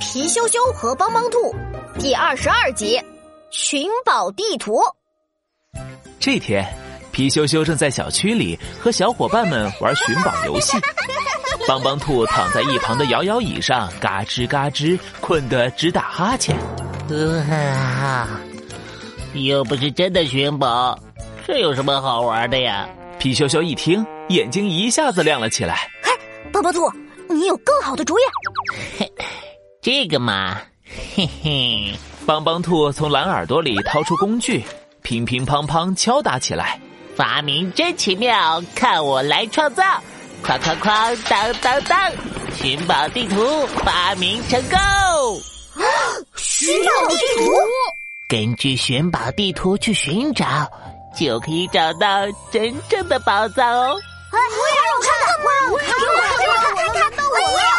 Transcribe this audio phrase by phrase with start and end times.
[0.00, 1.54] 皮羞羞和帮帮兔
[1.98, 3.00] 第二十二集
[3.50, 4.80] 寻宝地图。
[6.18, 6.66] 这天，
[7.12, 10.76] 皮羞羞正在小区里和小伙伴们玩寻宝游戏，
[11.66, 16.56] 帮帮兔躺在一旁的摇摇椅上，嘎吱嘎吱，困得直打哈欠。
[17.50, 18.40] 啊，
[19.34, 20.98] 又不是真的寻宝，
[21.46, 22.88] 这有什么好玩的呀？
[23.18, 25.88] 皮羞羞一听，眼睛一下子亮了起来。
[26.02, 26.10] 嘿，
[26.52, 26.90] 帮帮兔，
[27.28, 28.22] 你有更好的主意？
[29.86, 30.60] 嘿，这个嘛，
[31.14, 31.94] 嘿嘿。
[32.26, 34.64] 帮帮兔从蓝耳朵里掏出工具，
[35.02, 36.80] 乒乒乓乓敲打起来。
[37.14, 39.84] 发明真奇妙，看我来创造！
[40.42, 42.12] 哐哐哐，当当当！
[42.56, 44.76] 寻宝地图发明成功！
[46.34, 47.52] 寻宝地图，
[48.26, 50.68] 根据寻宝地图去寻找，
[51.16, 53.96] 就可以找到真正的宝藏哦！
[54.32, 55.08] 哎，我也要看，
[55.44, 57.75] 我要看，我要看，看看，我也要看！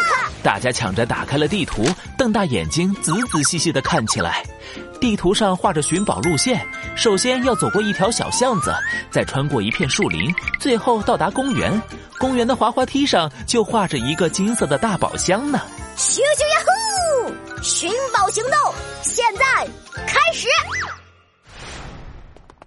[0.47, 1.85] 大家抢着打开了地图，
[2.17, 4.41] 瞪大眼睛，仔仔细细的看起来。
[5.01, 8.73] 地图上画着寻宝路线，首先要走过一条小巷子，
[9.11, 11.81] 再穿过一片树林，最后到达公园。
[12.17, 15.59] 公园的滑滑梯上就画着一个金色的大宝箱呢。
[15.97, 17.61] 咻咻呀呼！
[17.61, 19.67] 寻宝行动现在
[20.05, 20.47] 开始。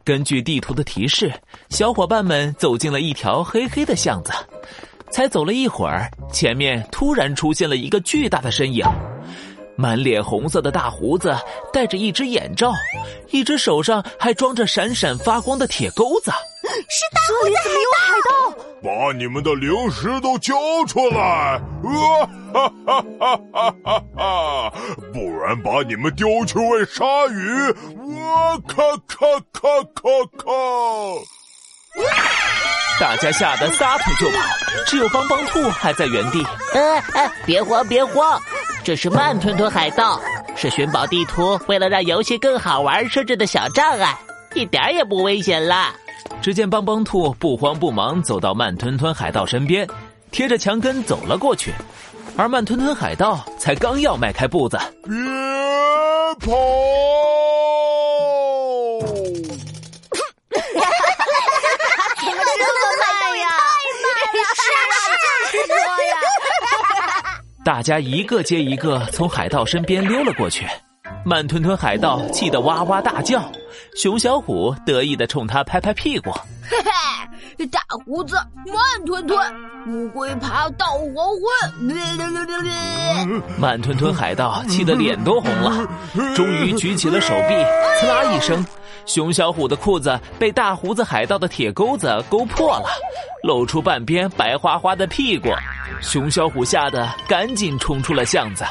[0.04, 1.32] 根据地图的提示，
[1.70, 4.30] 小伙伴们走进了一条黑黑的巷子。
[5.10, 8.84] 才走了一会儿，前面突然出现了一个巨大的身影。
[9.76, 11.34] 满脸红色的大胡子，
[11.72, 12.70] 戴着一只眼罩，
[13.30, 16.30] 一只手上还装着闪闪发光的铁钩子。
[16.62, 17.54] 是大胡子
[17.96, 18.64] 海盗？
[18.82, 20.54] 把你们的零食都交
[20.86, 21.18] 出来！
[21.20, 21.60] 啊
[22.52, 24.72] 哈哈哈哈哈哈！
[25.12, 27.70] 不然把你们丢去喂鲨鱼！
[27.96, 30.50] 哇咔咔咔咔咔！
[33.00, 34.38] 大家吓得撒腿就跑，
[34.86, 36.44] 只有帮帮兔还在原地。
[36.74, 38.38] 哎哎，别慌别慌！
[38.84, 40.20] 这是慢吞吞海盗，
[40.54, 44.14] 是寻宝地图为了让游戏更好玩设置的小障碍，
[44.52, 45.94] 一点也不危险啦。
[46.42, 49.88] 只见帮帮兔不慌不忙走到慢吞吞海盗身边，
[50.30, 51.72] 贴着墙根走了过去，
[52.36, 55.16] 而慢吞吞海盗才刚要迈开步子，别
[56.46, 57.09] 跑！
[67.70, 70.66] 大家一个接一个从海盗身边溜了过去，
[71.24, 73.40] 慢吞吞海盗气得哇哇大叫，
[73.94, 76.32] 熊小虎得意的冲他拍拍屁股，
[76.68, 76.76] 嘿
[77.56, 78.34] 嘿，大胡子
[78.66, 79.38] 慢吞吞，
[79.86, 81.94] 乌龟爬到黄昏，
[83.56, 85.86] 慢吞吞海盗气得脸都红了，
[86.34, 87.54] 终于举起了手臂，
[88.02, 88.66] 呲啦一声，
[89.06, 92.88] 熊小虎的裤子被大胡子海盗的铁钩子勾破了，
[93.42, 95.48] 露出半边白花花的屁股。
[96.00, 98.64] 熊小虎吓得赶紧冲出了巷子。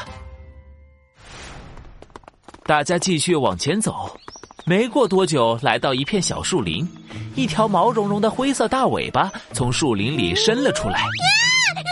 [2.64, 4.16] 大家继续往前走，
[4.64, 6.88] 没过多久，来到一片小树林，
[7.34, 11.00] 一条毛茸茸的灰色大尾巴从树林里伸了出来。
[11.00, 11.06] 呀，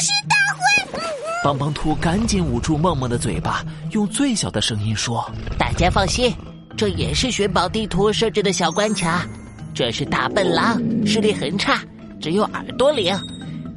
[0.00, 1.00] 是大灰！
[1.42, 5.28] 帮帮兔赶紧捂住梦梦的嘴巴，用最小的声音说
[5.58, 6.32] ：“大家放心，
[6.76, 9.26] 这也是寻宝地图设置的小关卡。
[9.74, 11.80] 这是大笨狼，视力很差，
[12.20, 13.16] 只有耳朵灵，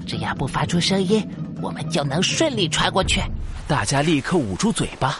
[0.05, 1.25] 只要不发出声音。”
[1.61, 3.21] 我们就能顺利穿过去。
[3.67, 5.19] 大家立刻捂住嘴巴。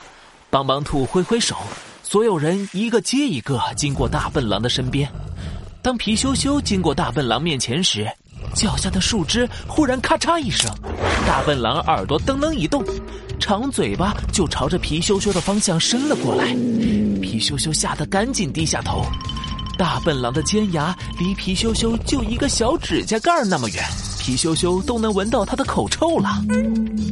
[0.49, 1.55] 帮帮兔挥挥手，
[2.01, 5.07] 所有人一个接一个经过大笨狼的身边。
[5.83, 8.07] 当皮羞羞经过大笨狼面前时，
[8.55, 10.67] 脚下的树枝忽然咔嚓一声，
[11.27, 12.83] 大笨狼耳朵噔噔一动，
[13.39, 16.55] 长嘴巴就朝着皮羞羞的方向伸了过来。
[17.21, 19.05] 皮羞羞吓得赶紧低下头。
[19.81, 23.83] 大笨狼的尖牙离皮羞羞就一个小指甲盖那么远。
[24.19, 26.29] 皮羞羞都能闻到它的口臭了，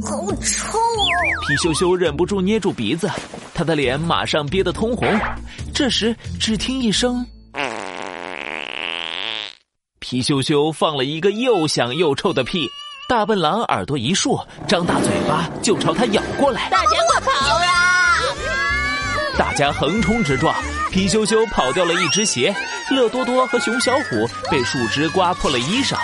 [0.03, 1.07] 好臭哦！
[1.47, 3.09] 皮羞羞忍不住捏住鼻子，
[3.55, 5.19] 他的脸马上憋得通红。
[5.73, 7.25] 这时，只听一声，
[9.97, 12.69] 皮羞羞放了一个又响又臭的屁。
[13.09, 16.69] 大笨狼耳朵一竖，张大嘴巴就朝他咬过来。
[16.69, 18.19] 大家快跑啊！
[19.35, 20.53] 大家横冲直撞，
[20.91, 22.53] 皮羞羞跑掉了一只鞋，
[22.89, 25.95] 乐多多和熊小虎被树枝刮破了衣裳。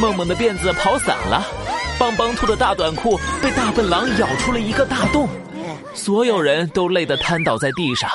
[0.00, 1.44] 梦梦的辫子跑散了，
[1.98, 5.28] 帮帮兔的大短裤被大笨狼咬出了一个大洞，
[5.92, 8.10] 所有人都累得瘫倒在地上。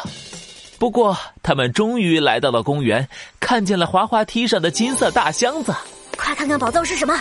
[0.79, 3.07] 不过，他们终于来到了公园，
[3.39, 5.73] 看见了滑滑梯上的金色大箱子。
[6.17, 7.15] 快看看宝藏是什么！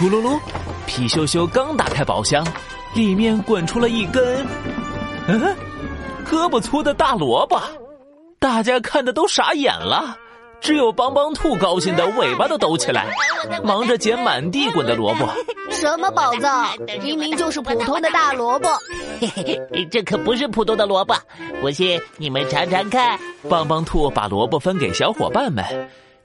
[0.00, 0.38] 咕噜噜，
[0.86, 2.44] 皮羞羞刚打开宝箱，
[2.94, 4.44] 里面滚出了一根，
[5.28, 5.56] 嗯，
[6.28, 7.60] 胳膊粗的大萝卜。
[8.38, 10.16] 大家看的都傻眼了。
[10.60, 13.06] 只有帮帮兔高兴的尾巴都抖起来，
[13.62, 15.24] 忙着捡满地滚的萝卜。
[15.70, 16.76] 什么宝藏？
[17.00, 18.68] 明明就是普通的大萝卜。
[19.20, 21.14] 嘿嘿，这可不是普通的萝卜，
[21.60, 23.16] 不信你们尝尝看。
[23.48, 25.64] 帮帮兔把萝卜分给小伙伴们，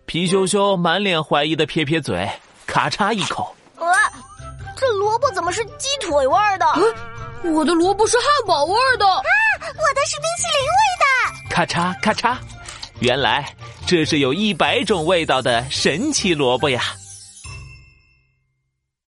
[0.07, 2.27] 皮羞羞满脸怀疑的撇撇嘴，
[2.65, 3.55] 咔嚓一口。
[3.75, 3.85] 啊，
[4.75, 6.65] 这萝卜怎么是鸡腿味儿的？
[7.51, 9.05] 我的萝卜是汉堡味儿的。
[9.07, 9.21] 啊。
[11.53, 12.35] 咔嚓咔嚓，
[12.99, 13.47] 原来
[13.85, 16.81] 这是有一百种味道的神奇萝卜呀！